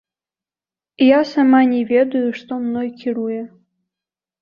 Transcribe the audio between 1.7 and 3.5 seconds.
не ведаю, што мной кіруе.